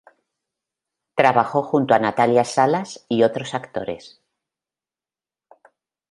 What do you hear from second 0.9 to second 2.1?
Trabajo junto a